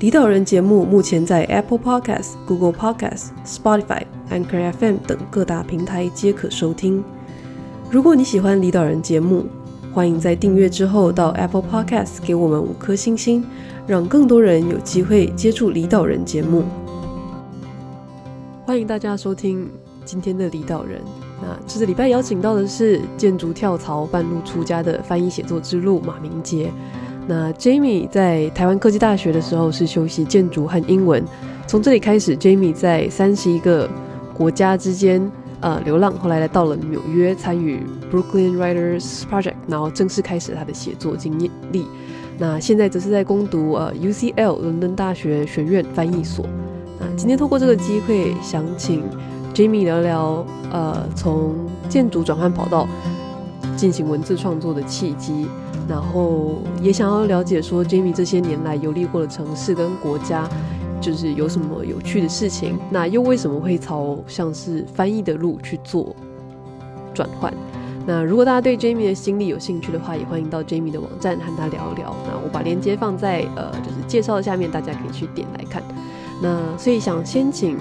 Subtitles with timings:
[0.00, 7.02] 离岛人节目目前在 Apple Podcast、Google Podcast、Spotify、Anchor FM 等各大平台皆可收听。
[7.90, 9.46] 如果你喜欢离岛人节目，
[9.94, 13.42] 欢迎在订阅之后到 Apple Podcast 给我们五颗星星，
[13.86, 16.64] 让更多人有机会接触离岛人节目。
[18.66, 19.66] 欢迎大家收听
[20.04, 21.00] 今天的离岛人。
[21.40, 26.70] 那这个礼拜邀请到的是建筑跳槽半路出家的翻译写作之路马明杰。
[27.28, 31.24] 那 Jamie 在台湾科技大学的时候是修习建筑和英文，
[31.66, 33.88] 从这里开始，Jamie 在三十一个
[34.32, 35.28] 国家之间
[35.60, 37.80] 呃流浪，后来来到了纽约参与
[38.12, 41.36] Brooklyn Writers Project，然后正式开始他的写作经
[41.72, 41.84] 历。
[42.38, 46.46] 那现在则是在攻读呃 UCL 伦敦大学学院翻译所。
[47.00, 49.02] 那今天透过这个机会，想请
[49.52, 51.56] Jamie 聊聊呃从
[51.88, 52.86] 建筑转换跑道
[53.76, 55.48] 进行文字创作的契机。
[55.88, 60.48] 然后也想要了解说，Jamie 这些年来游历过的城市跟国家，
[61.00, 62.78] 就是有什么有趣的事情？
[62.90, 66.14] 那又为什么会朝像是翻译的路去做
[67.14, 67.52] 转换？
[68.04, 72.14] 那如果大家对 Jamie 的经历有兴趣的话，也欢迎到 Jamie 的网站和他聊一聊。
[72.26, 75.82] 那我把链接放在呃，就是介绍下面，大家可以去点来看。
[76.42, 77.76] 那所以想先请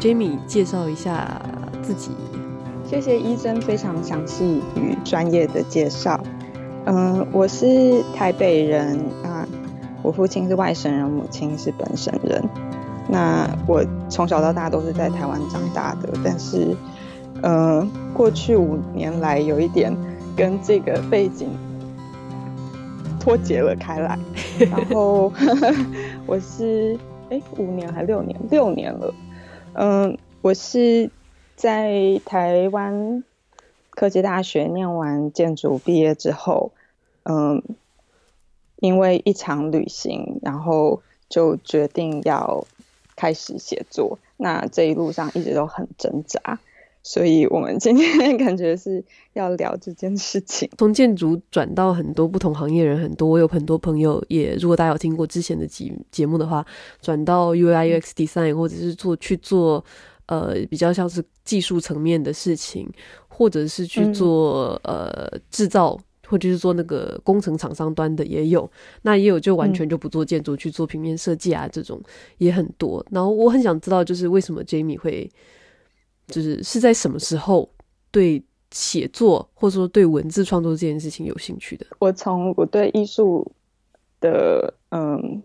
[0.00, 1.40] Jamie 介绍一下
[1.82, 2.10] 自己。
[2.84, 6.20] 谢谢医生非常详细与专业的介绍。
[6.90, 9.46] 嗯，我是台北人啊，
[10.02, 12.42] 我父亲是外省人，母亲是本省人。
[13.06, 16.74] 那我从小到大都是在台湾长大的，但是，
[17.42, 19.94] 嗯，过去五年来有一点
[20.34, 21.50] 跟这个背景
[23.20, 24.18] 脱节了开来。
[24.58, 25.30] 然后
[26.24, 26.98] 我是
[27.28, 28.34] 哎、五年还六年？
[28.50, 29.14] 六年了。
[29.74, 31.10] 嗯，我是
[31.54, 33.22] 在台湾
[33.90, 36.72] 科技大学念完建筑毕业之后。
[37.30, 37.62] 嗯，
[38.76, 42.66] 因为一场旅行，然后就决定要
[43.14, 44.18] 开始写作。
[44.38, 46.58] 那这一路上一直都很挣扎，
[47.02, 50.70] 所以我们今天 感觉是要聊这件事情。
[50.78, 56.64] 从建筑转到很多不同行业人很多，我有很多朋友也，如果大家有听过之前的节节目的话，
[57.02, 59.84] 转到 UI UX design 或者是做去做
[60.26, 62.88] 呃比较像是技术层面的事情，
[63.28, 65.98] 或者是去做、嗯、呃制造。
[66.28, 68.70] 或者是做那个工程厂商端的也有，
[69.02, 72.00] 那也有就完全就不做建筑，嗯、去做平面设计啊，这种
[72.36, 73.04] 也很多。
[73.10, 75.30] 然后我很想知道，就是为什么 Jamie 会，
[76.26, 77.68] 就是是在什么时候
[78.10, 81.86] 对写作或者说对文字创作这件事情有兴趣的？
[81.98, 83.50] 我从我对艺术
[84.20, 85.42] 的嗯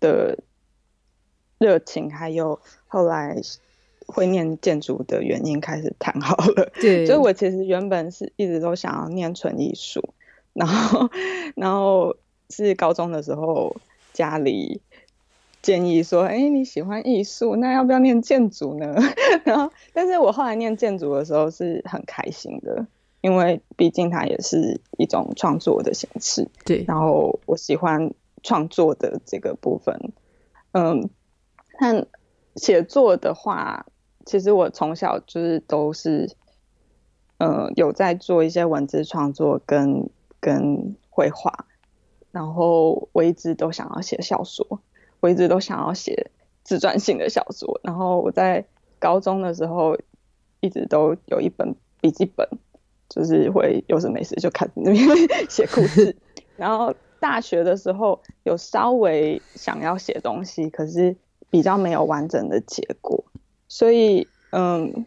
[0.00, 0.36] 的
[1.58, 3.40] 热情，还有后来。
[4.10, 10.02] 会念建筑的原因开始谈好了， 对，所以我其实原本是一直都想要念纯艺术，
[10.52, 11.08] 然后，
[11.54, 12.16] 然后
[12.48, 13.76] 是高中的时候
[14.12, 14.80] 家里
[15.62, 18.96] 建议说，哎，你喜欢艺术，那要不要念建筑呢？
[19.44, 22.86] 然后，但是我后来念建筑的时候是很开心的，
[23.20, 30.12] 因为毕竟它也是一种创作的形式，对，然后我喜欢创作的这个部分，
[30.72, 31.08] 嗯，
[31.78, 32.06] 但
[32.56, 33.86] 写作的话。
[34.26, 36.30] 其实我从小就是都是，
[37.38, 40.08] 呃，有在做一些文字创作跟
[40.38, 41.66] 跟绘画，
[42.30, 44.80] 然后我一直都想要写小说，
[45.20, 46.30] 我一直都想要写
[46.62, 47.80] 自传性的小说。
[47.82, 48.64] 然后我在
[48.98, 49.96] 高中的时候
[50.60, 52.46] 一直都有一本笔记本，
[53.08, 55.04] 就是会有事没事就看那边
[55.48, 56.14] 写故事。
[56.56, 61.16] 然后大学的时候有稍微想要写东西，可是
[61.48, 63.24] 比较没有完整的结果。
[63.72, 65.06] 所以，嗯，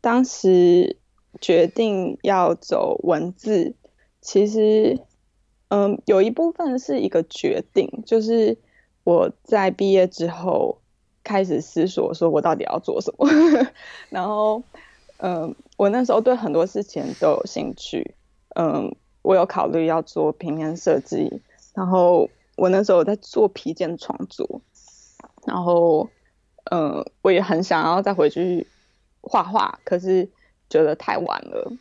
[0.00, 0.96] 当时
[1.42, 3.74] 决定要走文字，
[4.22, 4.98] 其实，
[5.68, 8.56] 嗯，有一部分是一个决定，就是
[9.04, 10.78] 我在毕业之后
[11.22, 13.28] 开始思索，说我到底要做什么。
[14.08, 14.62] 然后，
[15.18, 18.14] 嗯，我那时候对很多事情都有兴趣，
[18.54, 21.42] 嗯，我有考虑要做平面设计，
[21.74, 24.62] 然后我那时候在做皮件创作，
[25.44, 26.08] 然后。
[26.70, 28.66] 嗯，我也很想要再回去
[29.20, 30.28] 画画，可是
[30.68, 31.72] 觉得太晚了，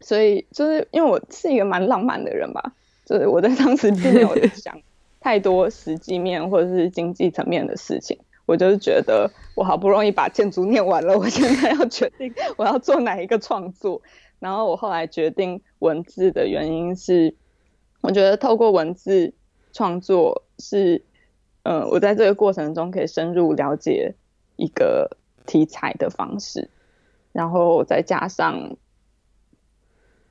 [0.00, 2.72] 所以就是因为我是一个蛮浪漫的人吧，
[3.04, 4.80] 就是我在当时并没有 想
[5.20, 14.00] 太多实际面或者是经济层面的事情，我就是觉得我好不容易把建筑念完了，我现在要决定我要做哪一个创作。
[14.38, 17.34] 然后我后来决定文字的原因是，
[18.00, 19.34] 我觉得透过文字
[19.74, 21.04] 创作是，
[21.62, 24.14] 呃，我在这个过程中可以深入了解
[24.56, 25.16] 一个
[25.46, 26.70] 题材的方式，
[27.32, 28.76] 然后再加上，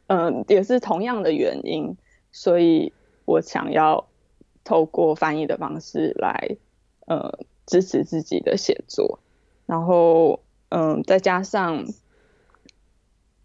[0.08, 1.98] 嗯、也是同样的原因，
[2.32, 2.94] 所以
[3.26, 4.08] 我想要
[4.64, 6.58] 透过翻译的方式来，
[7.08, 9.20] 呃，支持自己的写作，
[9.66, 11.86] 然后，嗯、再加上。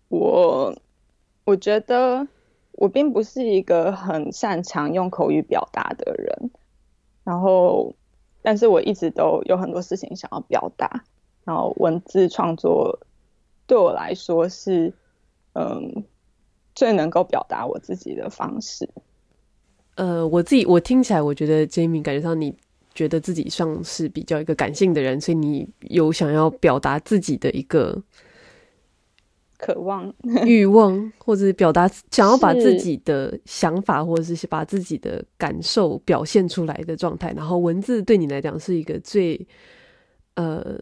[0.08, 0.72] 我
[1.44, 2.28] 我觉得
[2.72, 6.50] 我并不是一个很擅长用口语表达的人，
[7.24, 7.94] 然后，
[8.42, 11.04] 但是我一直都有很多事情想要表达，
[11.44, 12.98] 然后文字创作
[13.66, 14.92] 对我来说是
[15.54, 16.04] 嗯
[16.74, 18.88] 最能够表达我自己的方式。
[19.96, 22.54] 呃，我自己我听起来，我觉得 Jamie 感觉上你
[22.94, 28.02] 觉得自己算是比较一个感性的人，所以你有想要表达自己的一个。
[29.64, 30.12] 渴望、
[30.44, 37.32] 欲望，或者是表达想要把自己的想法，或者是把自己的感受表现出来的状态。
[37.32, 39.48] 然后文字对你来讲是一个最
[40.34, 40.78] 呃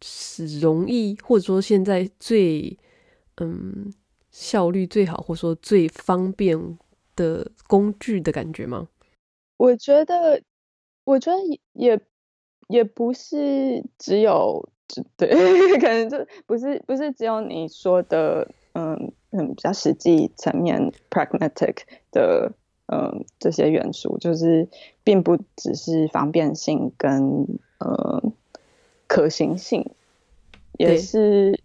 [0.00, 2.78] 是容易，或者说现在最
[3.36, 3.92] 嗯
[4.30, 6.78] 效率最好，或者说最方便
[7.14, 8.88] 的工具的感觉吗？
[9.58, 10.40] 我觉得，
[11.04, 11.38] 我觉得
[11.74, 12.00] 也
[12.68, 14.66] 也不是只有。
[15.16, 15.28] 对，
[15.78, 21.78] 可能就不是不是只有你说的，嗯嗯，比较实际层面 pragmatic
[22.12, 22.52] 的，
[22.86, 24.68] 嗯，这些元素，就是
[25.04, 27.46] 并不只是方便性跟
[27.78, 28.22] 呃
[29.06, 29.90] 可行性，
[30.78, 31.60] 也是。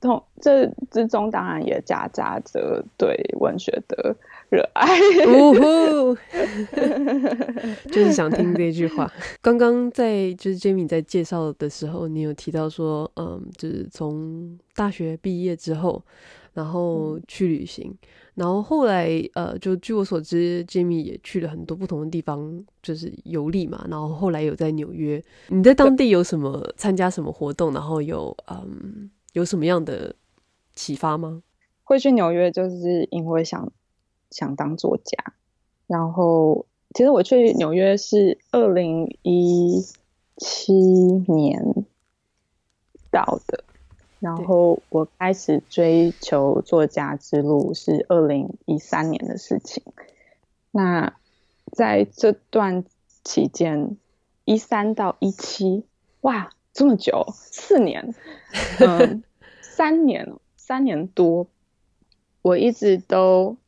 [0.00, 4.16] 同这之中当然也夹杂着对文学的
[4.52, 4.86] 热爱，
[7.90, 9.10] 就是想听这句话。
[9.40, 16.04] 刚刚在就是 Jamie 在介绍的时候，你有提到说，嗯，就是从大学毕业之后，
[16.52, 17.96] 然后去旅行，嗯、
[18.34, 23.86] 然后后来呃，就据我所知，Jamie 也去了很多不同的地方，就是游历嘛。
[23.90, 27.72] 然后后来有在纽约，你在当地有什么参加什么活动？
[27.72, 29.10] 然后有嗯。
[29.32, 30.14] 有什么样的
[30.74, 31.42] 启发吗？
[31.84, 33.66] 会去纽约，就是因为想
[34.32, 35.34] 想当作家。
[35.86, 39.86] 然后，其实我去纽约是二零一
[40.38, 41.84] 七年
[43.12, 43.62] 到的。
[44.18, 49.84] 然后，我开始追求作家之路是二零一三年的事情。
[50.70, 51.14] 那
[51.72, 52.84] 在这段
[53.22, 53.96] 期间，
[54.44, 55.84] 一三到一七，
[56.22, 56.50] 哇！
[56.72, 58.14] 这么久，四年，
[58.80, 59.22] 嗯，
[59.60, 61.46] 三年，三年多，
[62.40, 63.58] 我一直都，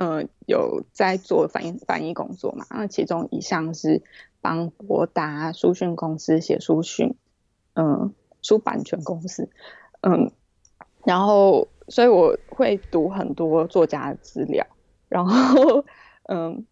[0.00, 2.64] 嗯，有在做翻译翻译工作嘛。
[2.70, 4.02] 那其中一项是
[4.40, 7.14] 帮博达书讯公司写书讯，
[7.74, 9.50] 嗯，出版权公司，
[10.00, 10.32] 嗯，
[11.04, 14.66] 然后，所以我会读很多作家的资料，
[15.10, 15.84] 然后，
[16.28, 16.64] 嗯，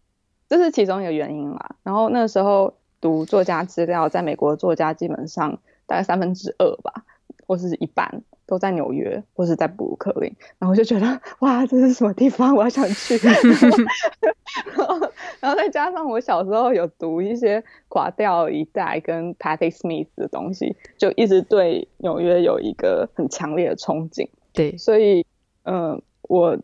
[0.47, 1.75] 这是其中一个原因啦。
[1.83, 5.59] 然后那时候读作家资料，在美国作家基本上。
[5.89, 7.03] 大概三分之二吧，
[7.47, 10.35] 或是一半都在纽约，或是在布鲁克林。
[10.57, 12.55] 然后我就觉得，哇，这是什么地方？
[12.55, 13.15] 我要想去。
[14.75, 24.27] 然后，然后再加上我小时候有读一些垮掉一代跟 Patti Smith 的东西，就一直对纽约有一个很强烈的憧憬。
[24.51, 25.23] 对，所以，
[25.61, 26.57] 嗯、呃，我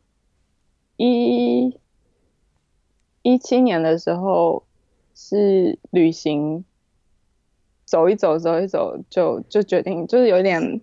[0.98, 1.78] 一
[3.22, 4.64] 一七年的时候
[5.14, 6.66] 是旅行。
[7.88, 10.82] 走一走，走一走，就就决定，就是有一点，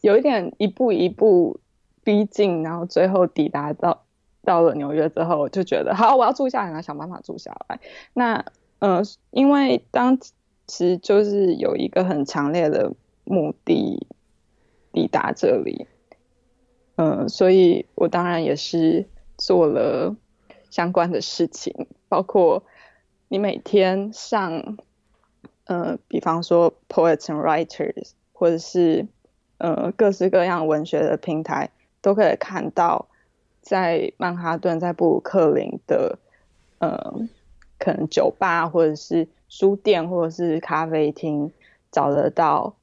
[0.00, 1.60] 有一点一步一步
[2.04, 4.04] 逼近，然后最后抵达到
[4.42, 7.80] 到了纽约之后，就觉得好，我要住下来，然后想办法住下来。
[8.14, 8.44] 那
[8.78, 10.18] 呃，因为当
[10.68, 12.92] 时就是有一个很强烈的
[13.24, 14.06] 目的
[14.92, 15.86] 抵达这里，
[16.96, 20.14] 嗯、呃，所以我当然也是做了
[20.70, 22.64] 相关的事情，包括
[23.28, 24.78] 你每天上。
[25.68, 29.08] 呃，比方说 Poets and Writers，或者是
[29.58, 31.70] 呃各式各样文学的平台，
[32.00, 33.06] 都可以看到
[33.60, 36.18] 在曼哈顿、在布鲁克林的
[36.78, 37.14] 呃
[37.78, 41.52] 可能酒吧，或者是书店，或者是咖啡厅，
[41.90, 42.74] 找得到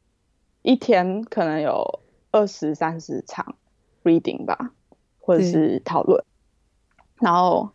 [0.61, 1.99] 一天可能有
[2.31, 3.55] 二十三十场
[4.03, 4.71] reading 吧，
[5.19, 6.23] 或者是讨论。
[7.19, 7.69] 然后，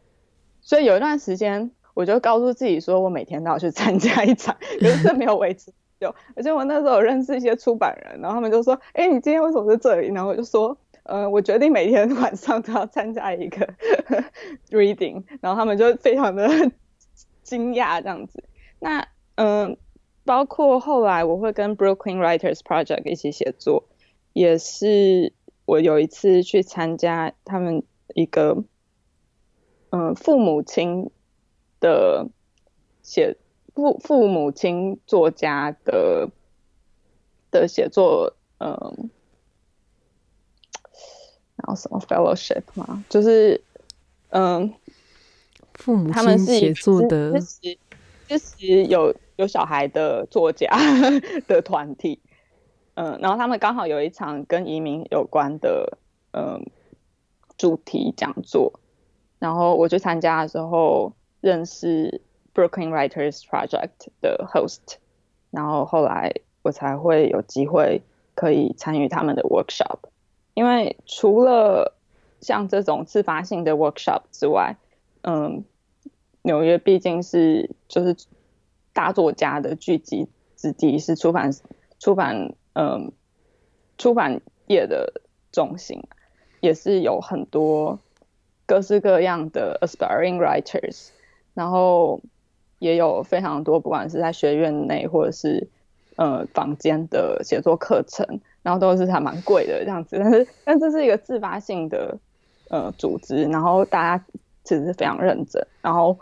[0.61, 1.71] 所以有一段时间。
[1.95, 6.14] 我就告诉自己说，我每天都要去参加一场，可是这没有维持久。
[6.37, 13.69] 而且我那时候认识一些出版人，然后他们就说：“哎、你今天为什么在这里？”然后我就说：“呃，我决定每天 晚上都要参加一个
[14.71, 16.49] reading。”然后他们就非常的
[17.43, 18.45] 惊讶这样子。
[18.81, 19.76] 那嗯、
[20.25, 23.85] 包括后来我会跟 Brooklyn Writers Project 一起写作，
[24.33, 25.33] 也是
[25.64, 27.83] 我有一次去参加他们
[28.14, 28.64] 一个
[29.90, 31.11] 嗯、父母亲
[31.81, 32.28] 的
[33.02, 33.37] 写
[33.79, 36.29] 父父母亲作家的
[37.53, 38.73] 的写作嗯。
[38.73, 38.95] 呃
[41.61, 43.61] 然后什么 fellowship 嘛，就是
[44.29, 44.73] 嗯，
[45.75, 47.79] 父母他们是写作的，其实
[48.29, 50.69] 其实有有小孩的作家
[51.49, 52.21] 的团体，
[52.95, 55.99] 嗯，然后他们刚好有一场跟移民有关的
[56.31, 56.65] 嗯
[57.57, 58.79] 主题讲座，
[59.41, 62.23] 然后我去参加的时候认识
[62.59, 64.97] Brooklyn Writers Project 的 host，
[65.53, 68.03] 然后后来我才会有机会
[68.35, 69.99] 可以参与他们的 workshop。
[70.55, 71.95] 因为除了
[72.41, 74.77] 像这种自发性的 workshop 之外，
[75.23, 75.65] 嗯，
[76.43, 78.17] 纽约毕竟是就是
[78.93, 81.53] 大作家的聚集之地，是出版
[82.00, 83.12] 出版嗯
[83.99, 85.23] 出版业的
[85.53, 86.03] 中心，
[86.59, 88.00] 也是有很多
[88.67, 91.11] 各式各样的 aspiring writers，
[91.55, 92.21] 然后
[92.79, 95.69] 也有非常多不管是在学院内或者是
[96.17, 98.41] 呃坊间的写作课程。
[98.61, 102.19] 然后都是还蛮贵的这样子，但是但这是一个自发性的
[102.69, 104.23] 呃组织，然后大家
[104.63, 105.65] 其实是非常认真。
[105.81, 106.19] 然后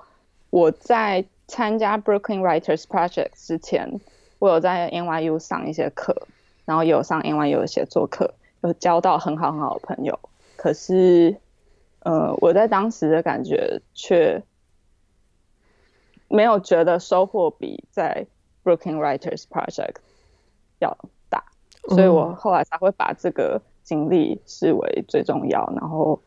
[0.51, 4.01] 我在参加 Brooklyn Writers Project 之前，
[4.39, 6.15] 我有在 NYU 上一些课，
[6.67, 10.17] 然后也有上 NYU 的写作课，有交到很好很好的朋友。
[10.55, 11.35] 可是
[12.01, 14.41] 呃，我在当时的感觉却
[16.29, 18.27] 没有觉得收获比在
[18.65, 19.97] Brooklyn Writers Project
[20.79, 20.97] 要
[21.29, 21.45] 大。
[21.89, 26.21] 所以我后来才会把这个经历视为最重要，然后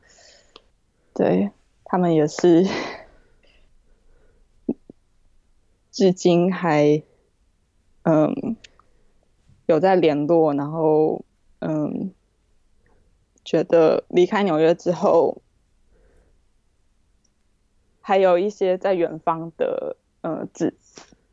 [1.14, 1.52] 对
[1.84, 2.66] 他们也是
[5.92, 7.04] 至今还
[8.04, 8.56] 嗯
[9.66, 11.26] 有在联络，然后
[11.60, 12.14] 嗯
[13.44, 15.42] 觉得离开纽约之后，
[18.02, 20.74] 还有一些在远方的呃自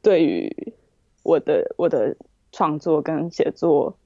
[0.02, 0.74] 对于
[1.22, 2.16] 我的我的
[2.52, 3.96] 创作跟写作。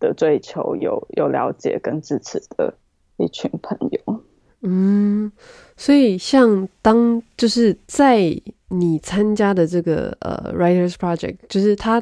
[0.00, 2.72] 的追求有有了解跟支持的
[3.16, 4.22] 一群朋友，
[4.60, 5.32] 嗯，
[5.76, 12.00] 所以像当就是在你参加的这个呃 Writers Project，就是它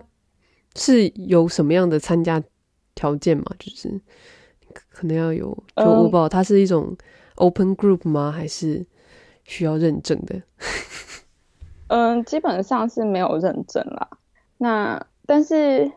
[0.75, 2.42] 是有什么样的参加
[2.95, 3.45] 条件吗？
[3.59, 3.99] 就是
[4.90, 6.95] 可能要有，就我不知道它是一种
[7.37, 8.30] Open Group 吗？
[8.30, 8.85] 还是
[9.47, 10.43] 需要认证的？
[11.88, 14.09] 嗯，基本上是没有认证啦。
[14.59, 15.91] 那但是。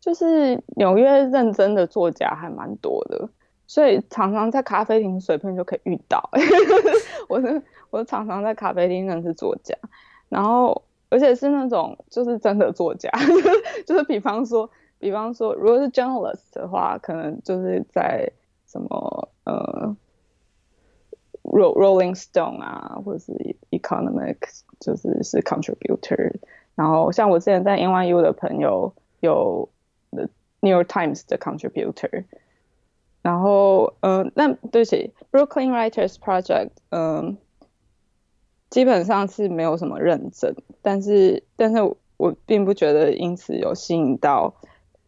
[0.00, 3.28] 就是纽约认真的作家还蛮多的，
[3.66, 6.30] 所以常常在咖啡厅随便就可以遇到。
[7.28, 9.74] 我是我常常在咖啡厅认识作家，
[10.30, 10.80] 然后
[11.10, 13.10] 而且是那种就是真的作家，
[13.84, 18.30] 就是比方说比方说如果是 journalist 的话，可能就是在
[18.66, 19.94] 什么呃
[21.50, 23.32] Rolling Stone 啊，或者是
[23.70, 26.34] Economics，就是是 contributor。
[26.74, 29.68] 然后像我之前在 NYU 的朋友有。
[30.10, 32.24] The New York Times 的 contributor，
[33.20, 37.36] 然后嗯，那对不起，Brooklyn Writers Project，嗯，
[38.70, 41.82] 基本上是没有什么认证，但是但是
[42.16, 44.54] 我并不觉得因此有吸引到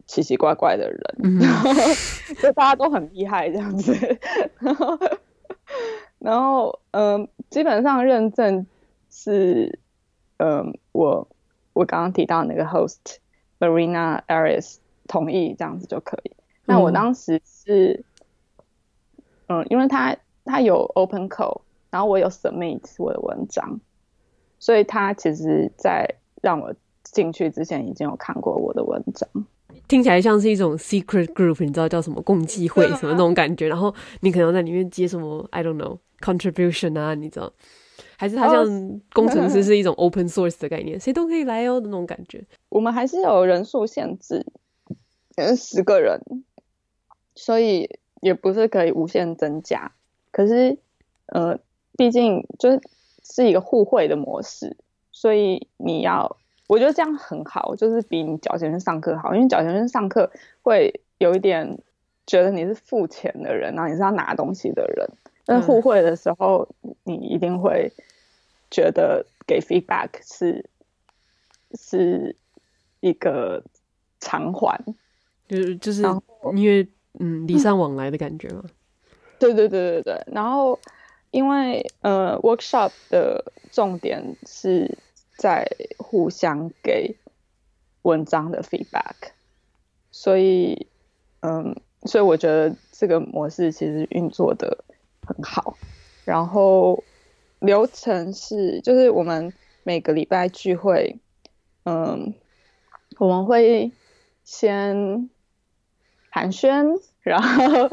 [0.05, 1.39] 奇奇怪怪的人，嗯、
[2.39, 4.19] 就大家都很厉害这样子，
[4.59, 4.95] 然后
[6.21, 8.65] 然后嗯，基本上认证
[9.09, 9.77] 是
[10.37, 11.27] 嗯，我
[11.73, 13.17] 我刚刚提到那个 host
[13.59, 14.77] Marina Arias。
[15.07, 16.31] 同意这样子就可以。
[16.63, 18.01] 那我当时是，
[19.47, 23.81] 嗯，嗯，因为他他有 open call，然后我有 submit 我的文章，
[24.57, 26.07] 所以他其实在
[26.41, 26.73] 让我
[27.03, 29.27] 进去之前已经有看过我的文章。
[29.89, 33.67] 听起来像是一种 secret group，你知道叫什么共济会什么那种感觉。
[33.67, 37.51] 然后你可能在里面接什么 I don't know contribution 啊，你知道？
[38.17, 38.65] 还是他像
[39.13, 42.43] 工程师是一种 open source 的概念，谁都可以来哦的那种感觉。
[42.69, 44.45] 我们还是有人数限制。
[45.57, 46.21] 十个人，
[47.33, 47.89] 所以
[48.21, 49.91] 也不是可以无限增加。
[50.29, 50.77] 可是，
[51.27, 51.57] 呃，
[51.97, 52.79] 毕竟就是
[53.23, 54.77] 是一个互惠的模式，
[55.11, 56.37] 所以你要，
[56.67, 59.33] 我觉得这样很好，就是比你缴钱上课好。
[59.33, 60.29] 因为缴钱上课
[60.61, 61.79] 会有一点
[62.27, 65.09] 觉得你是付钱的人，然后你是要拿东西的人。
[65.45, 66.67] 但互惠的时候，
[67.03, 67.91] 你一定会
[68.69, 70.69] 觉得给 feedback 是
[71.73, 72.35] 是
[72.99, 73.63] 一个
[74.19, 74.79] 偿还。
[75.47, 76.03] 就是就是
[76.55, 76.87] 因为
[77.19, 78.63] 嗯礼尚往来的感觉嘛，
[79.37, 80.23] 对对对对对。
[80.27, 80.79] 然后
[81.31, 84.97] 因为呃 workshop 的重点是
[85.37, 85.67] 在
[85.97, 87.15] 互相给
[88.03, 89.31] 文章的 feedback，
[90.11, 90.87] 所以，
[91.41, 94.83] 嗯，所以我觉得这个模式其实运作的
[95.33, 95.77] 很好。
[96.25, 97.03] 然后
[97.59, 101.17] 流程是，就是我们每个礼拜聚会，
[101.85, 102.33] 嗯，
[103.17, 103.91] 我们会
[104.43, 105.29] 先
[106.29, 107.89] 寒暄，然后，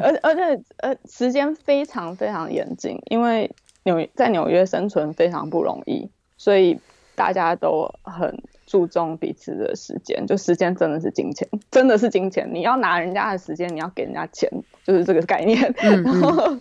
[0.00, 3.50] 而而且呃，时间非常非常严谨，因为
[3.84, 6.78] 纽在纽约生存非常不容易，所以
[7.14, 8.42] 大家都很。
[8.64, 12.48] 注重彼此的时间，就时间真的是金钱， 真的是金钱。
[12.54, 14.48] 你要拿人家的时间，你要给人家钱，
[14.82, 15.60] 就是这个概念。
[15.82, 16.58] 嗯嗯然后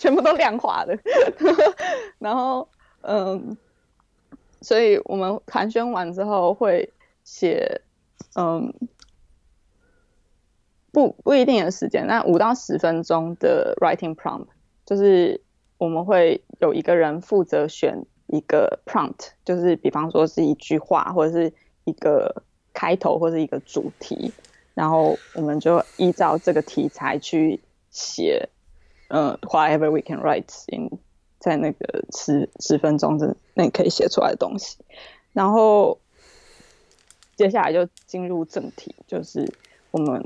[0.00, 0.98] 全部都量化的，
[2.18, 2.66] 然后
[3.02, 3.56] 嗯，
[4.60, 6.92] 所以我们寒暄完之后会
[7.22, 7.82] 写
[8.34, 8.74] 嗯，
[10.90, 14.46] 不不一定的时间，那五到十分钟的 writing prompt，
[14.84, 15.40] 就是
[15.78, 18.04] 我们会有一个人负责选。
[18.32, 21.52] 一个 prompt 就是，比方说是一句话，或者是
[21.82, 24.32] 一个开头，或者是一个主题，
[24.72, 27.58] 然后我们就依照这个题材去
[27.90, 28.48] 写，
[29.10, 30.88] 呃，whatever we can write in
[31.38, 34.78] 在那个十十分钟之内可以写出来的东西，
[35.32, 35.98] 然后
[37.36, 39.52] 接下来就进入正题，就是
[39.90, 40.24] 我们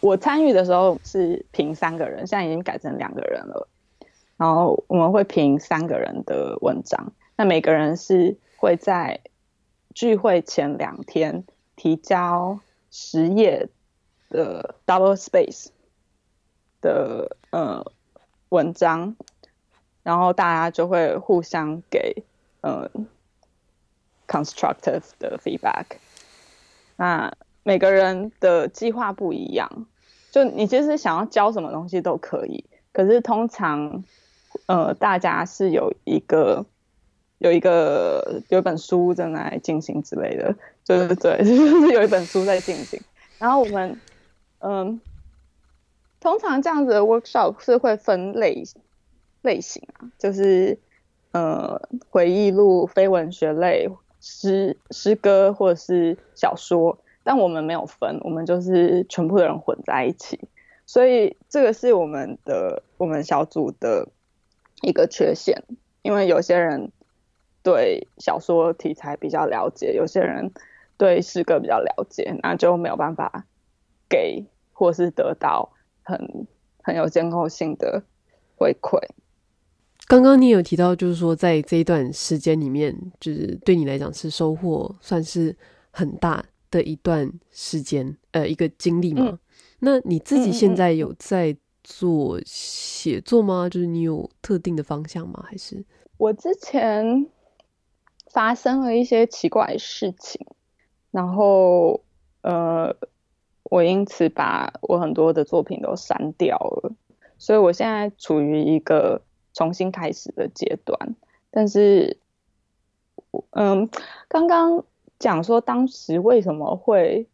[0.00, 3.68] 我参与的时候是评三个人，现在已经改成两个人了。
[4.38, 9.20] 然后我们会评三个人的文章，那每个人是会在
[9.94, 13.68] 聚会前两天提交十页
[14.28, 15.68] 的 double space
[16.86, 17.84] 的呃
[18.50, 19.16] 文章，
[20.04, 22.22] 然后大家就会互相给
[22.60, 22.88] 呃
[24.28, 25.98] constructive 的 feedback。
[26.96, 27.32] 那
[27.64, 29.86] 每个人的计划不一样，
[30.30, 34.04] 就你其实想要教什么东西都可以，可是通常。
[34.66, 36.64] 呃，大家是有一个
[37.38, 42.98] 有一个有一本书正在进行之类的，对对对， 就是有一本书在进行。
[43.38, 44.00] 然后我们，
[44.60, 44.98] 嗯、
[46.20, 48.64] 通常这样子的 workshop 是会分类
[49.42, 50.78] 类型啊，就是
[51.32, 53.88] 呃回忆录、非文学类、
[54.20, 60.48] 诗诗歌或者是小说，但我们没有分，我们就是全部的人混在一起。
[60.86, 64.08] 所以这个是我们的我们小组的。
[64.82, 65.64] 一个缺陷，
[66.02, 66.92] 因为有些人
[67.62, 70.52] 对小说题材比较了解，有些人
[70.98, 73.46] 对诗歌比较了解，那就没有办法
[74.06, 75.70] 给或是得到
[76.06, 76.46] 很
[76.82, 78.02] 很有建构性的
[78.56, 78.98] 回馈。
[80.06, 85.54] 刚刚你有提到，就是说在这一段时间里面，就是对你来讲是收获算是
[85.90, 89.26] 很大的一段时间，呃，一个经历吗？
[89.26, 89.38] 嗯、
[89.80, 93.68] 那你自己现在有在做写作吗？
[93.68, 95.44] 就是你有特定的方向吗？
[95.48, 95.84] 还是
[96.18, 97.26] 我之前
[98.30, 100.46] 发生了一些奇怪的事情，
[101.10, 102.00] 然后
[102.42, 102.94] 呃，
[103.68, 106.92] 我因此把我很多的作品都删掉了，
[107.38, 111.16] 所以我现在处于一个重新开始的阶段。
[111.50, 112.18] 但是，
[113.50, 113.88] 嗯，
[114.28, 114.84] 刚刚
[115.18, 117.26] 讲说当时为什么会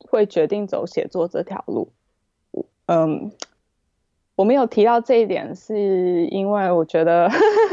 [0.00, 1.90] 会决定走写作这条路。
[2.86, 3.32] 嗯，
[4.36, 7.28] 我没有提到这一点，是因为我觉得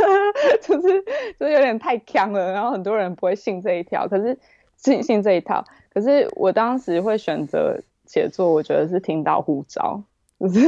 [0.61, 1.03] 就是
[1.39, 4.39] 就是有点太强了，然后很多人不会信这一条，可是
[4.77, 5.63] 信信这一套。
[5.95, 10.03] 可是我当时会选择写作，我觉得是听到呼召，
[10.39, 10.61] 就是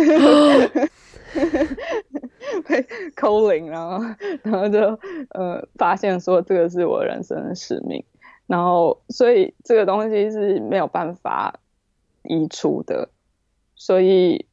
[2.66, 2.82] 被
[3.16, 4.04] calling，然后
[4.42, 4.80] 然后就
[5.32, 8.04] 呃发现说这个是我人生的使命，
[8.48, 11.60] 然后所以这个东西是没有办法
[12.24, 13.10] 移除的。
[13.76, 14.48] 所以，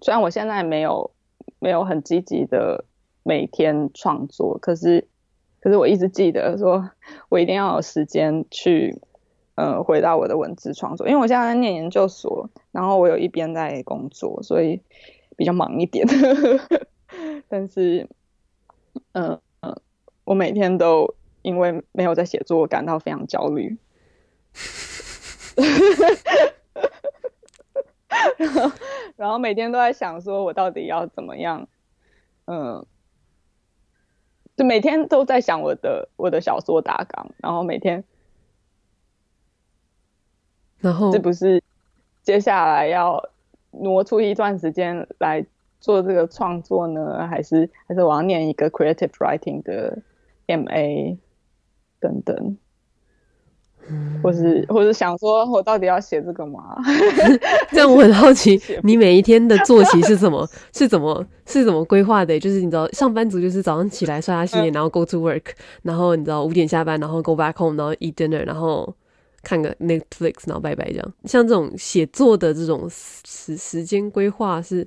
[0.00, 1.10] 虽然我现在没有
[1.58, 2.84] 没有很积极的
[3.22, 5.06] 每天创作，可是，
[5.60, 6.88] 可是我一直记得说，
[7.28, 8.98] 我一定要有时间去，
[9.60, 11.06] 呃，回到我的文字创作。
[11.06, 14.80] 因为我现在在念研究所，然后我有一边在工作，所以
[15.36, 16.06] 比较忙一点。
[17.46, 18.08] 但是，
[19.12, 19.76] 嗯、呃、嗯，
[20.24, 23.76] 我每天都因为没有在写作，感到非常焦虑。
[28.38, 28.72] 然后，
[29.16, 31.68] 然后每天都在想，说我到底要怎么样？
[32.46, 32.86] 嗯，
[34.56, 38.02] 就每天都在想我的我的小说大纲，然后每天，
[40.80, 41.62] 然后这不是
[42.22, 43.22] 接下来要
[43.70, 45.44] 挪出一段时间来
[45.80, 49.98] 做这个创作呢，还是还是我要念一个 creative writing 的
[50.46, 51.16] MA
[52.00, 52.56] 等等？
[53.88, 56.76] 嗯，或是或是想说，我到底要写这个吗？
[57.72, 62.38] 这样我很好奇，你每一天的作息是什么 是怎么是怎么规划的？
[62.38, 68.94] 就是你知道，上班族就是早上起来刷牙洗脸，然后 go to work，然后你知道五点下班，然后 go back home，然后 eat dinner，然后
[69.42, 71.14] 看个 Netflix，然后拜拜这样。
[71.24, 74.86] 像这种写作的这种时时间规划是。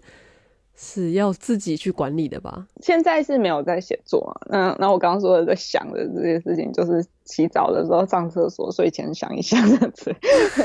[0.76, 2.68] 是要自己去管理的吧？
[2.82, 10.16] 现在是没有在写作，嗯，那我刚刚说的在想的这件事情，就是洗澡的时候、上厕所、睡前想一想这样子。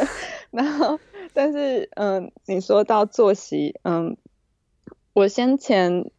[0.50, 0.98] 然后，
[1.34, 4.16] 但是，嗯，你说到作息，嗯，
[5.12, 6.10] 我先前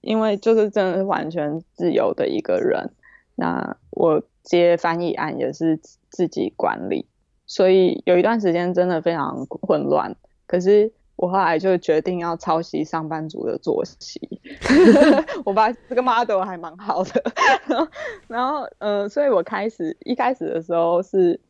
[0.00, 2.92] 因为就是真的是完全自由的一个人，
[3.34, 5.80] 那我接翻译案也是
[6.14, 7.06] 自己管理，
[7.46, 10.14] 所以有一段时间真的非常混乱。
[10.46, 10.92] 可是。
[11.16, 14.20] 我后来就决定要抄袭上班族的作息，
[15.46, 17.22] 我把这个 model 还蛮好的，
[18.26, 21.40] 然后呃，所以我开始一开始的时候是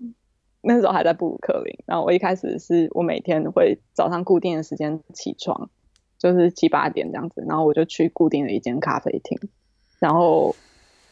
[0.61, 5.71] 那时候还在布鲁克林，然后我一开始是我每天会早上固定的时间起床，
[6.19, 9.39] 就是七八点这样子，然后我就去固定的一间咖啡厅，
[9.99, 10.55] 然后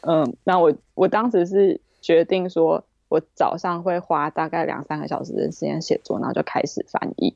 [0.02, 7.34] 嗯，那我我当时是决定说我早上会花大概两三个小时的时间写作，然后就开始翻译。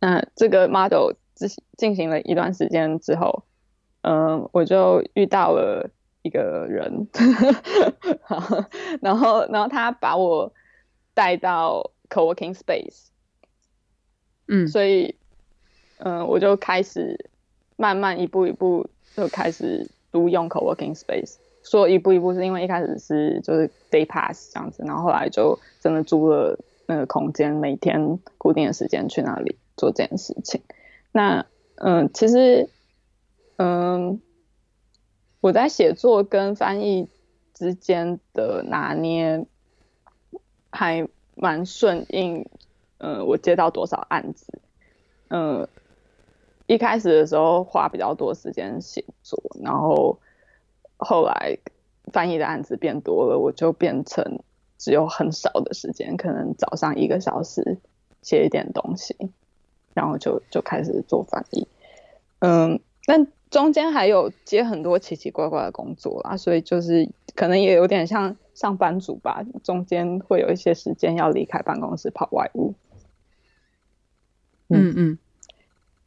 [0.00, 1.48] 那这个 model 进
[1.78, 3.44] 进行了一段时间之后，
[4.02, 5.88] 嗯，我就遇到了
[6.20, 7.08] 一个人，
[9.00, 10.52] 然后然后他把我
[11.14, 13.06] 带到 co-working space，
[14.46, 15.16] 嗯，所以
[16.00, 17.30] 嗯，我就开始
[17.76, 21.36] 慢慢一步一步就开始租用 co-working space。
[21.62, 29.56] 说一步一步是因为一开始是就是 day pass 这样子，然后后来就真的租了那个空间，每天固定的时间去那里。
[29.74, 30.60] 做这件事情，
[31.12, 31.46] 那
[31.76, 32.68] 嗯，其实
[33.56, 34.20] 嗯，
[35.40, 37.08] 我在写作跟翻译
[37.54, 39.46] 之间的拿捏
[40.70, 42.46] 还蛮顺应。
[42.98, 44.60] 嗯，我接到多少案子，
[45.30, 45.66] 嗯，
[46.66, 50.18] 一开始的时候花比较多时间写作，然后
[51.04, 51.58] 后来
[52.12, 54.40] 翻译的案子变多了，我就变成
[54.78, 57.78] 只有很少的时间，可能早上一个小时
[58.22, 59.16] 写一点东西。
[59.94, 61.68] 然后就就开始做翻译，
[62.38, 72.72] 嗯，但中间还有接很多奇奇怪怪的工作啦，所以就是可能也有点像上班族吧，中间会有一些时间要离开办公室跑外务。
[74.70, 75.18] 嗯嗯，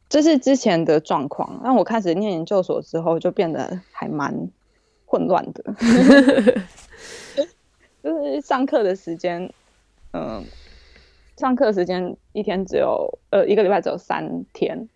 [0.08, 1.60] 这是之前的状况。
[1.62, 4.50] 那我开始念研究所之后，就变得还蛮
[5.06, 5.74] 混乱的，
[8.04, 9.50] 就是上课的时间，
[10.12, 10.44] 嗯。
[11.38, 14.88] 上课时间一天只有呃一个礼拜只有三天，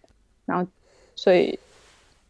[0.46, 0.66] 然后
[1.14, 1.58] 所以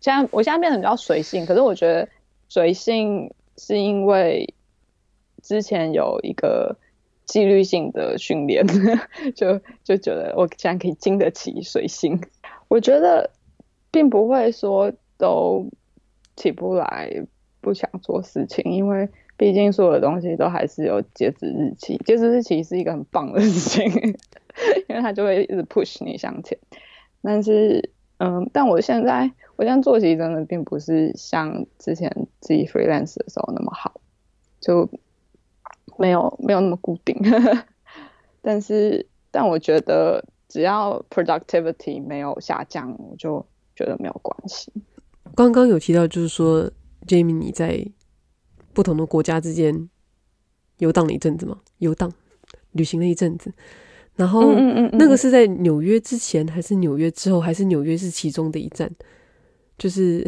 [0.00, 2.08] 现在我现在变得比较随性，可是我觉得
[2.48, 4.52] 随性是因为
[5.44, 6.76] 之前有一个
[7.24, 8.66] 纪律性的训练，
[9.36, 12.20] 就就觉得我现在可以经得起随性。
[12.66, 13.30] 我觉得
[13.92, 15.64] 并不会说都
[16.34, 17.12] 起不来
[17.60, 19.08] 不想做事情，因为。
[19.36, 23.90] 毕竟所有的东西都还是有截止日期，截止日期是一个很棒的事情，
[24.86, 26.58] 因为它就会一直 push 你向前。
[27.22, 34.02] 但是，嗯，但我现在我现在作息真的并不是像之前自己 freelance 的时候那么好，
[34.60, 34.86] 就
[35.96, 37.16] 没有没有那么固定。
[38.42, 44.70] 但是，但我觉得只要 productivity 没有下降，我就觉得没有关系。
[45.34, 46.70] 刚刚有提到，就是说
[47.06, 47.86] Jamie 你在。
[48.72, 49.90] 不同的国家之间
[50.78, 52.10] 游荡了一阵子吗，游荡
[52.70, 53.52] 旅行了一阵子，
[54.14, 54.52] 然后
[54.92, 58.88] 那个是在纽约之前，还是纽约之后，还是纽约是其中的一站？
[59.76, 60.24] 就是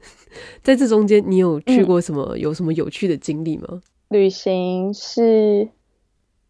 [0.64, 2.22] 在这中间，你有去过什么？
[2.32, 3.82] 嗯、有什么有趣的经历吗？
[4.08, 5.68] 旅行是，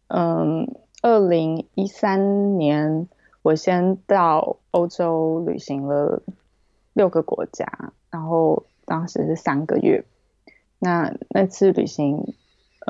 [0.07, 0.65] 嗯，
[1.01, 3.09] 二零一三年，
[3.41, 6.23] 我先到欧洲旅行了
[6.93, 10.03] 六个国家，然后当时是三个月。
[10.79, 12.33] 那那次旅行，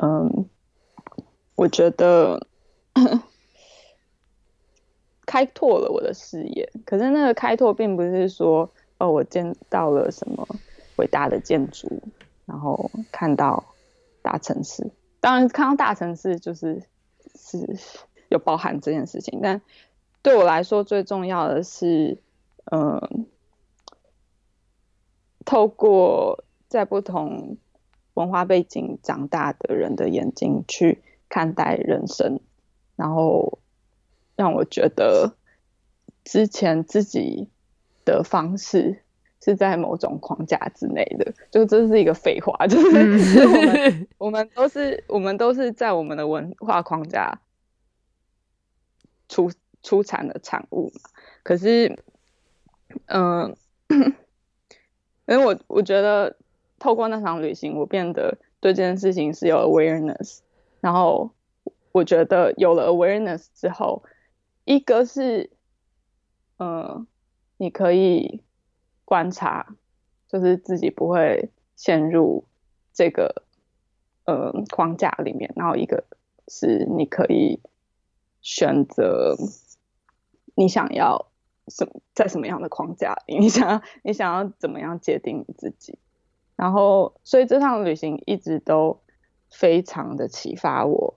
[0.02, 0.46] 嗯，
[1.54, 2.46] 我觉得
[5.24, 6.70] 开拓了我的视野。
[6.84, 10.46] 可是那个开拓并不是说，哦，我见到了什么
[10.96, 12.02] 伟大的建筑，
[12.44, 13.64] 然后看到
[14.22, 14.90] 大城市。
[15.20, 16.82] 当然，看到大城市就是
[17.34, 17.78] 是
[18.28, 19.40] 有包含这件事情。
[19.42, 19.60] 但
[20.22, 22.18] 对我来说，最重要的是，
[22.70, 23.26] 嗯，
[25.46, 27.56] 透过在不同。
[28.16, 32.40] 文化背景长大的人的眼睛去看待人生，
[32.96, 33.58] 然后
[34.36, 35.34] 让我觉得
[36.24, 37.50] 之前自己
[38.06, 39.02] 的方式
[39.44, 47.42] 是在某种框架之内的，就这是一个废话，就是 我们我们都是我们都是在我们的文化框架
[49.28, 51.10] 出出产的产物嘛。
[51.42, 52.02] 可是，
[53.04, 53.54] 嗯、
[53.88, 54.12] 呃，
[55.26, 56.36] 因为我我觉得
[56.78, 60.40] 透过那场旅行，我变得对这件事情是有 awareness，
[60.80, 61.30] 然后
[61.92, 64.02] 我觉得有了 awareness 之后，
[64.64, 65.50] 一个是，
[66.56, 67.06] 嗯、呃，
[67.56, 68.42] 你可以。
[69.08, 69.76] 观察，
[70.26, 72.42] 就是自己不会陷入
[72.92, 73.44] 这个
[74.24, 75.52] 呃框架里面。
[75.54, 76.02] 然后一个
[76.48, 77.60] 是你可以
[78.40, 79.36] 选择
[80.56, 81.28] 你想要
[81.68, 85.98] 什在什么样的框架里， 你想要你想要怎么样界定你自己。
[86.56, 89.00] 然后，所以这趟旅行一直都
[89.50, 91.14] 非常的启发我。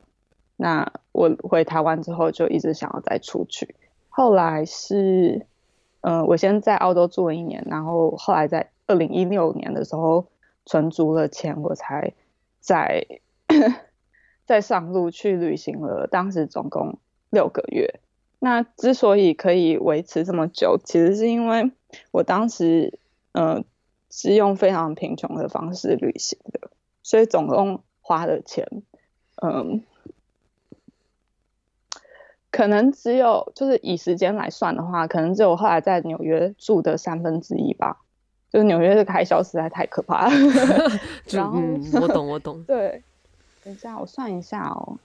[0.56, 3.76] 那我回台湾之后就一直想要再出去。
[4.10, 5.46] 后来是。
[6.02, 10.28] 嗯、我先在澳洲住了一年，然后后来在二零一六年的时候
[10.66, 12.14] 存足了钱，我才
[12.62, 13.06] 再
[14.46, 16.08] 再 上路去旅行了。
[16.08, 18.00] 当时总共六个月。
[18.40, 21.72] 那之所以可以维持这么久，其实是因为
[22.12, 22.98] 我当时
[23.34, 23.64] 呃
[24.10, 26.72] 是用非常贫穷的方式旅行的，
[27.04, 28.66] 所以总共花的钱，
[29.42, 29.80] 嗯、呃。
[32.52, 38.02] 可能只有就是以时间来算的话，可能只有后来在纽约住的三分之一吧。
[38.50, 40.32] 就是纽约的开销实在太可怕了。
[41.30, 42.62] 然后、嗯、我懂我懂。
[42.66, 43.04] 对，
[43.64, 44.98] 等一下我算一下哦。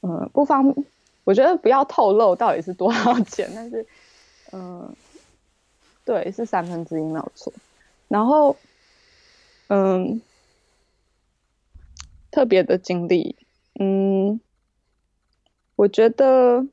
[0.00, 0.74] 嗯，不方，
[1.24, 3.86] 我觉得不要透露到底是多少钱， 但是
[4.52, 4.94] 嗯，
[6.04, 7.52] 对，是三分之一没有错。
[8.08, 8.56] 然后
[9.68, 10.20] 嗯，
[12.30, 13.36] 特别的经历，
[13.78, 14.40] 嗯。
[15.74, 16.66] 我觉得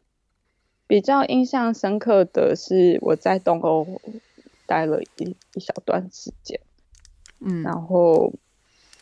[0.86, 4.02] 比较印象深刻的是我在东欧
[4.68, 6.60] 待了一一小段时间，
[7.40, 8.32] 嗯，然后，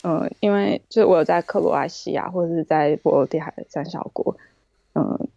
[0.02, 4.34] 嗯、呃，因为就我有在克罗埃西亚或者是在波罗的海三小国，
[4.98, 5.28] 嗯、呃，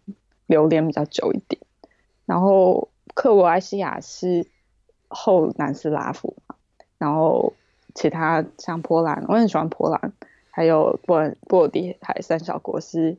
[0.46, 1.62] 留连比较久一点。
[2.26, 4.46] 然后克罗埃西亚是
[5.08, 6.56] 后南斯拉夫嘛，
[6.98, 7.52] 然后
[7.94, 10.12] 其他像波兰，我很喜欢波兰，
[10.50, 13.16] 还有波波罗的海三小国是。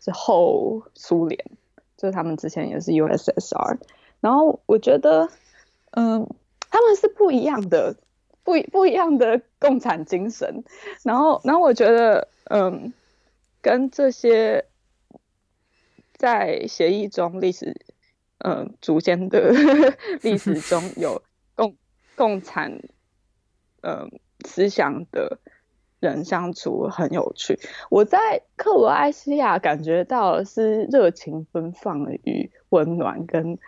[0.00, 1.42] 是后苏联，
[1.96, 3.78] 就是他们之前也是 USSR，
[4.20, 5.30] 然后我觉得，
[5.92, 6.28] 嗯，
[6.68, 7.96] 他们是不一样的，
[8.42, 10.62] 不不一样的共产精神，
[11.02, 12.92] 然后，然后我觉得，嗯，
[13.62, 14.66] 跟这些
[16.24, 17.76] 在协议中历史，
[18.38, 19.52] 嗯，祖先的
[20.24, 21.22] 历史中有
[21.54, 21.76] 共
[22.16, 22.80] 共产，
[23.82, 24.10] 嗯，
[24.46, 25.38] 思想的。
[26.00, 27.58] 人相处很有趣。
[27.88, 33.58] 我在克罗埃西亚感觉到的是热情奔放与温暖跟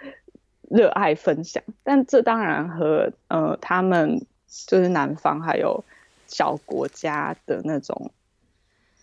[0.69, 4.27] 热爱分享，但这当然和呃他们
[4.67, 5.83] 就是南方还有
[6.27, 8.11] 小国家的那种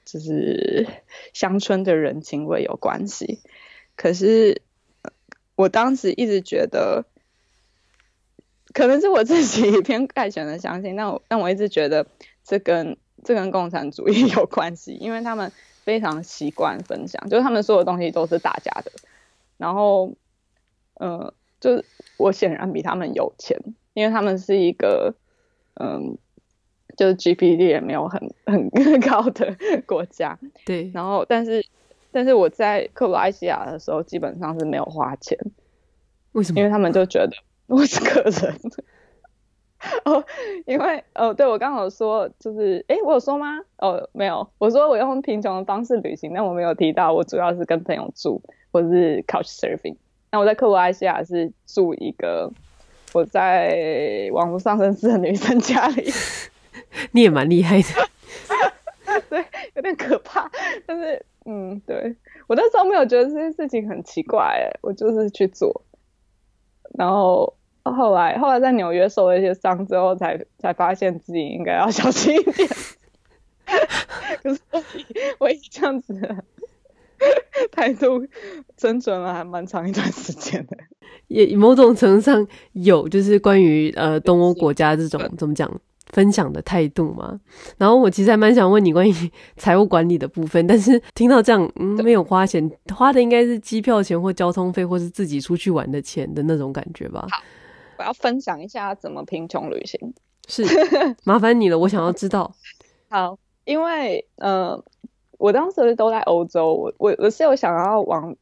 [0.06, 0.88] 就是
[1.34, 3.40] 乡村的人情味有关系。
[3.96, 4.62] 可是
[5.56, 7.06] 我当时一直觉得，
[8.74, 12.08] 可能是我自己偏概全的相信，但我但我一直觉得
[12.44, 15.52] 这跟这跟共产主义 有关系，因为他们
[15.84, 18.92] 非常习惯分享，就是他们所有东西都是大家的。
[19.58, 20.14] 然后，
[20.96, 21.84] 呃，就
[22.18, 23.58] 我显然比他们有钱，
[23.94, 25.14] 因为他们是一个，
[25.76, 26.18] 嗯、
[26.96, 28.70] 就是 GDP 也没有很很
[29.02, 30.38] 高的国家。
[30.66, 30.90] 对。
[30.94, 31.66] 然后，但是，
[32.12, 35.38] 但是我在克罗埃西亚的时候，基本上是没有花钱。
[36.34, 36.60] 为什么？
[36.60, 37.32] 因为他们就觉得
[37.68, 38.60] 我是客人。
[40.06, 40.24] 哦，
[40.66, 43.60] 因为哦，对，我刚好说，就是，诶，我有说吗？
[43.80, 49.98] 哦，没有，我说我用贫穷的方式旅行，但我没有提到我主要是跟朋友住，或是 couch surfing。
[50.32, 52.50] 那我在克罗埃西亚是住一个
[53.14, 56.10] 我在网络上认识的女生家里。
[57.12, 60.50] 你也蛮厉害的， 对，有点可怕，
[60.86, 62.16] 但是，嗯，对，
[62.48, 65.84] 我那时候没有觉得这件事情很奇怪，哎，我就是去做，
[66.98, 67.56] 然后。
[67.86, 72.70] 后来，后来在纽约受了一些伤之后才，才才发现自己应该要 小心一点。
[74.42, 74.62] 可是
[75.38, 76.34] 我以这样子的
[77.74, 78.26] 态度
[78.78, 80.78] 生存了还蛮长一段时间的。
[81.28, 85.70] 也某种程度上有，就是关于呃东欧国家这种怎么讲
[86.14, 87.38] 分享的态度嘛。
[87.78, 89.14] 然后我其实还蛮想问你关于
[89.58, 97.28] 财务管理的部分，但是听到这样，嗯，没有花钱，花的应该是机票钱或交通费，或是自己出去玩的钱的那种感觉吧。
[97.30, 97.44] 好
[97.98, 100.14] 我要分享一下怎么贫穷旅行，
[100.48, 100.64] 是
[101.24, 102.52] 麻烦你了，我想要知道。
[103.08, 104.84] 好，因为呃，
[105.38, 108.36] 我当时都在欧洲，我我我是有想要往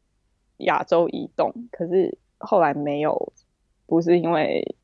[0.59, 3.33] 亚洲移动，可是后来没有，
[3.85, 4.75] 不是因为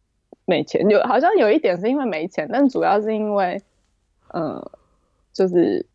[0.50, 3.62] 没钱，有好像有一点是因为没钱，但主要是因为，
[4.30, 4.72] 嗯、呃，
[5.34, 5.86] 就是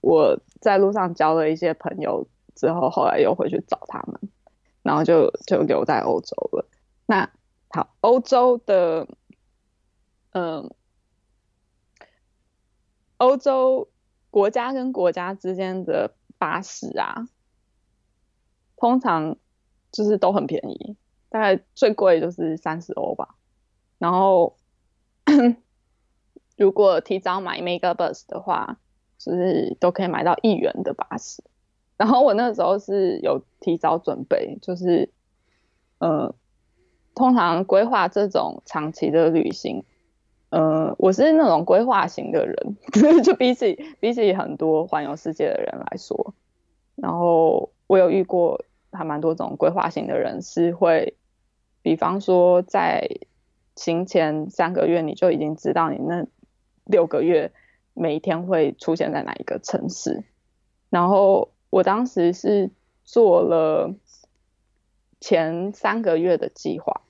[0.00, 4.18] 我在路上交了一些朋友之后，后来又回去找他们，
[4.82, 6.66] 然后就就留在欧洲了。
[7.04, 7.30] 那
[7.68, 9.06] 好，欧洲的，
[10.30, 10.70] 嗯、呃，
[13.18, 13.90] 欧洲
[14.30, 17.28] 国家跟国家之间的巴士啊，
[18.76, 19.36] 通常
[19.92, 20.96] 就是都很便宜。
[21.34, 23.34] 大概最贵就是三十欧吧，
[23.98, 24.54] 然后
[26.56, 28.78] 如果提早买 Megabus 的话，
[29.18, 31.42] 就是都可以买到一元的巴士。
[31.96, 35.10] 然后我那时候是有提早准备，就是
[35.98, 36.32] 呃，
[37.16, 39.82] 通常规划这种长期的旅行，
[40.50, 42.76] 呃，我是那种规划型的人，
[43.24, 46.32] 就比起比起很多环游世界的人来说，
[46.94, 51.16] 然后我有遇过还蛮多种规划型的人是会。
[51.84, 53.06] 比方说，在
[53.76, 56.26] 行前三个月，你就已经知道你那
[56.84, 57.52] 六个月
[57.92, 60.24] 每一天会出现在哪一个城市。
[60.88, 62.70] 然后我当时是
[63.04, 63.94] 做了
[65.20, 67.02] 前三个月的计划，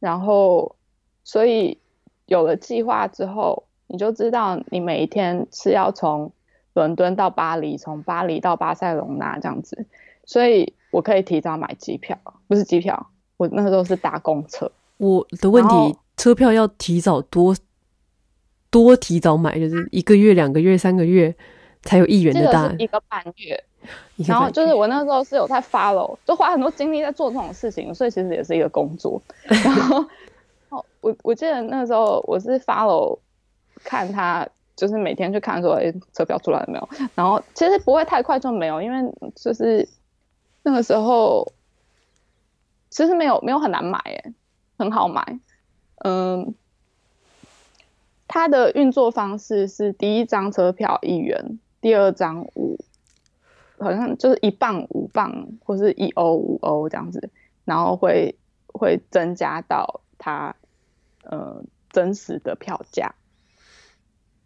[0.00, 0.74] 然后
[1.22, 1.78] 所以
[2.26, 6.32] 有了计划之后，你就知道你每一天是要从
[6.72, 9.86] 伦敦到巴黎，从巴黎到巴塞隆纳这样子。
[10.24, 13.10] 所以我可以提早买机票，不是机票。
[13.36, 14.70] 我那个时候是搭公车。
[14.96, 17.54] 我的问题，车票要提早多
[18.70, 21.34] 多提早买，就是一个月、两个月、三个月
[21.82, 22.72] 才有一元的大。
[22.78, 23.64] 一个半月。
[24.16, 29.20] 然后就是我那个时候是有在 follow，就花很多精力在做这种事情，所以其实也是一个工作。
[29.42, 30.04] 然后，
[30.70, 33.18] 哦，我我记得那个时候我是 follow
[33.82, 36.88] 看他，就是每天去看说，哎，车票出来了没有？
[37.14, 39.86] 然后其实不会太快就没有，因为就是
[40.62, 41.52] 那个时候。
[42.94, 44.32] 其实没有没有很难买诶，
[44.78, 45.40] 很好买。
[46.04, 46.54] 嗯，
[48.28, 52.78] 它的运作方式是第一张车票一元，第二张五，
[53.80, 57.30] 好像就是一磅五磅，或是一欧五欧这样子，
[57.64, 58.38] 然后会
[58.72, 60.54] 会增加到它
[61.24, 63.12] 呃真实的票价。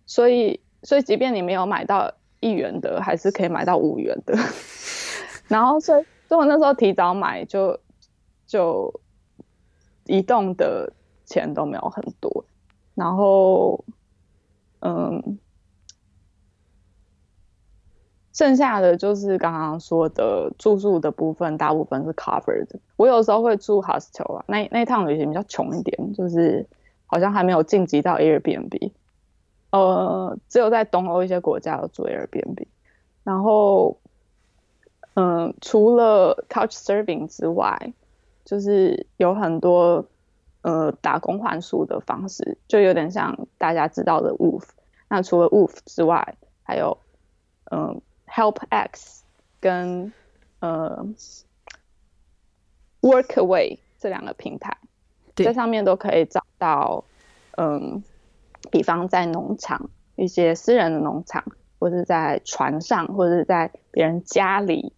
[0.07, 4.39] 所以所以即便你没有买到一元的，还是可以买到五元的。
[5.49, 7.79] 然后所以所以我那时候提早买就。
[8.49, 8.93] 就
[10.07, 10.91] 移动的
[11.27, 12.47] 钱都没有很多，
[12.95, 13.85] 然后，
[14.81, 15.39] 嗯，
[18.33, 22.67] 剩下的就是刚刚说的住宿的部分，大部分是 covered。
[22.97, 26.67] 我有时候会住 hostel 啊，那那趟旅行比较穷一点，就是
[27.05, 28.93] 好像还没有晋级到 Airbnb，
[29.73, 32.67] 呃，只有在东欧一些国家有住 Airbnb，
[33.25, 33.99] 然后，
[35.13, 37.93] 嗯，除了 Couch Surfing 之外。
[38.49, 40.07] 就是有很多
[40.63, 44.65] 呃打工换宿的方式，就有点像大家知道的 Woof。
[45.11, 46.97] 那除了 Woof 之外，还有
[47.71, 49.21] 嗯、呃、HelpX
[49.61, 50.11] 跟
[50.61, 51.07] 呃
[53.03, 54.79] Workaway 这两个平台，
[55.37, 57.05] 在上面都可以找到
[57.51, 58.03] 嗯、呃，
[58.71, 61.45] 比方在农场一些私人的农场，
[61.79, 64.95] 或者在船上，或者在别人家里，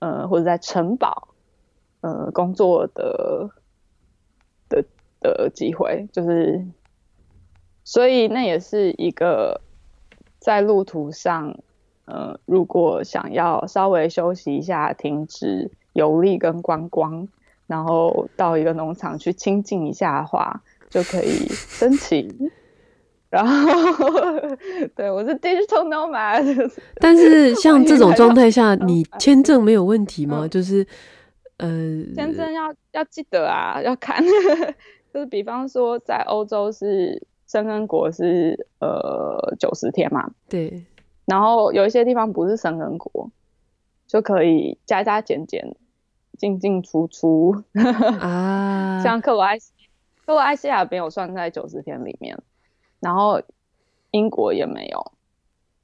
[0.00, 1.28] 呃，或者在城堡。
[2.02, 3.50] 呃，工作的
[4.70, 4.82] 的
[5.20, 6.64] 的机会，就是，
[7.84, 9.60] 所以那也是一个
[10.38, 11.54] 在路途上，
[12.06, 17.28] 呃，如果想要稍微休息一下，停止游历跟观光，
[17.66, 22.50] 然后到一个农场去清静一下的话，就可以申请。
[23.28, 23.58] 然后，
[24.96, 26.72] 对，我是 digital nomad。
[26.94, 30.46] 但是像这种状态下，你签证没有问题吗？
[30.46, 30.86] 嗯、就是。
[31.60, 34.24] 呃，签证要要记得啊，要看，
[35.12, 40.86] 就是比方说在欧洲是申根国是呃九十天嘛，对，
[41.26, 43.30] 然后有一些地方不是申根国，
[44.06, 45.76] 就可以加加减减，
[46.38, 47.62] 进进出出
[48.20, 49.72] 啊， 像克罗埃西
[50.24, 52.38] 克罗埃西亚没有算在九十天里面，
[53.00, 53.42] 然后
[54.12, 55.12] 英国也没有，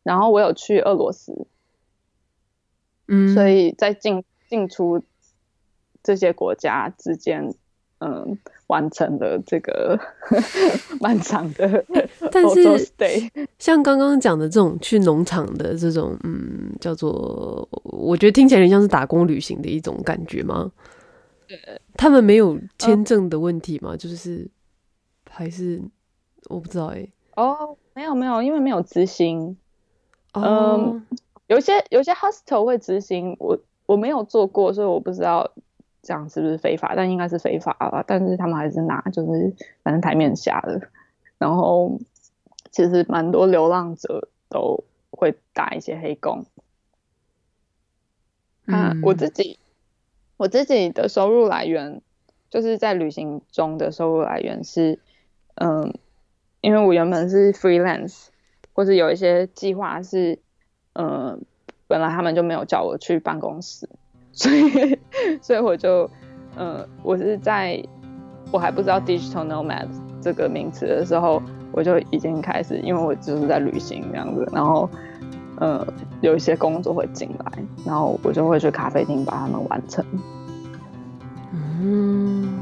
[0.03, 1.47] 然后我有去俄罗斯，
[3.09, 5.03] 嗯，所以在进进出。
[6.07, 7.53] 这些国家之间，
[7.99, 8.39] 嗯，
[8.69, 9.99] 完成了这个
[11.03, 11.85] 漫长的，
[12.31, 12.93] 但是
[13.59, 20.71] 像刚刚讲的这种去农场的这种，嗯，叫做我觉得听起来很像是打工旅行的一种感觉吗？
[21.49, 21.59] 对，
[21.95, 23.95] 他们没有签证的问题吗？
[23.95, 24.49] 哦、就是
[25.29, 25.83] 还是
[26.49, 27.13] 我不知道哎、欸。
[27.35, 29.57] 哦，没有没有，因为没有执行。
[30.35, 31.03] 嗯，哦、
[31.49, 35.51] 有些有些 hostel 会执行，我我没有做过，所以我不知道。
[36.07, 38.05] 这样是不是非法，但应该是非法吧。
[38.07, 39.53] 但是他们还是拿，就是
[39.83, 40.89] 反正台面下的。
[41.37, 41.99] 然后
[42.71, 46.47] 其实蛮多流浪者都会打一些黑工。
[48.67, 49.59] 啊，我自己
[50.37, 52.01] 我自己的收入来源
[52.51, 55.01] 就是在旅行中的收入来源是，
[55.57, 55.93] 嗯，
[56.61, 58.29] 因为我原本是 freelance，
[58.73, 60.39] 或是有一些计划是，
[60.95, 61.45] 嗯，
[61.89, 63.89] 本来他们就没有叫我去办公室，
[64.33, 64.96] 所以
[65.41, 66.09] 所以我就，
[66.57, 67.83] 嗯，我是在
[68.51, 69.87] 我还不知道 digital nomad
[70.21, 74.89] 这个名词的时候，我就已经开始，因为我就是在旅行这样子，然后。
[75.59, 75.87] 呃，
[76.21, 77.53] 有一些工作会进来，
[77.83, 80.05] 然后我就会去咖啡厅把它们完成。
[81.81, 82.61] 嗯，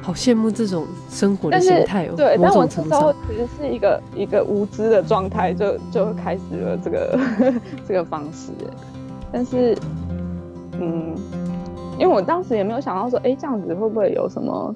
[0.00, 2.14] 好羡慕这种生活的心态哦。
[2.16, 7.18] 对，但我那时候其实是一个一个无知的状态，就就开始了这个
[7.84, 8.52] 这个方式。
[9.32, 9.76] 但是，
[10.78, 11.16] 嗯，
[11.98, 14.74] 因为我当时也没有想到说，哎，这样子会不会有什么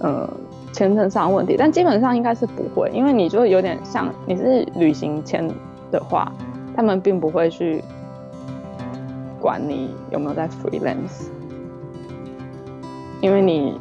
[0.00, 0.28] 呃
[0.72, 1.56] 签证上的问题？
[1.58, 5.48] 但基本上应该是不会，因为你就有点像你是旅行签
[5.90, 6.30] 的话。
[6.74, 7.84] 他们并不会去
[9.38, 11.26] 管你有没有在 freelance，
[13.20, 13.78] 因为你，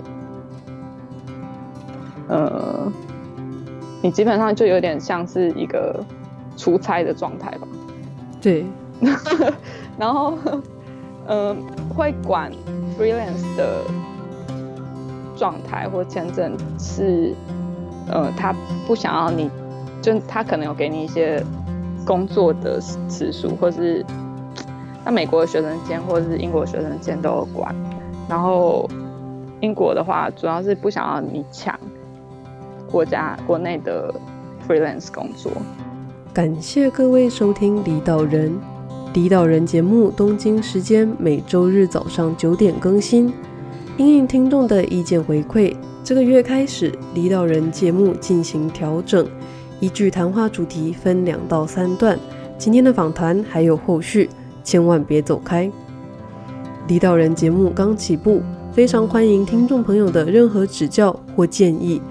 [2.27, 2.91] 呃，
[4.01, 6.03] 你基本上就有点像是一个
[6.57, 7.67] 出差的状态吧。
[8.41, 8.65] 对，
[9.97, 10.33] 然后，
[11.31, 11.55] 呃，
[11.95, 12.51] 会管
[12.99, 13.85] freelance 的
[15.37, 17.33] 状态或签证是，
[18.09, 18.53] 呃，他
[18.85, 19.49] 不想要你，
[20.01, 21.41] 就他可能有给你一些。
[22.03, 24.03] 工作的次数，或是
[25.05, 27.73] 那美国的学生签，或者是英国学生签都有管。
[28.27, 28.89] 然后
[29.59, 31.79] 英国的话，主要是不想要你抢
[32.91, 34.11] 国家国内的
[34.67, 35.51] freelance 工作。
[36.33, 38.49] 感谢各位收听《离岛人》，
[39.13, 43.31] 《离岛人》节目东京时间每周日早上九点更新。
[43.97, 49.27] 因应听众的意见回馈，这个月开始《离岛人》节目进行调整。
[49.81, 52.17] 依据谈话主题分两到三段，
[52.57, 54.29] 今天的访谈还有后续，
[54.63, 55.69] 千万别走开。
[56.87, 58.41] 离岛人节目刚起步，
[58.71, 62.01] 非常欢迎听众朋友的任何指教或建议，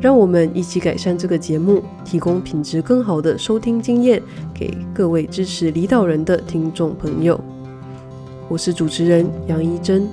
[0.00, 4.22] 让我们一起改善这个节目，提供品质更好的收听经验
[4.54, 7.38] 给各位支持离岛人的听众朋友。
[8.48, 10.08] 我是主持人杨一珍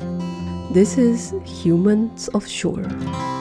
[0.74, 3.37] ，This is Humans of Shore。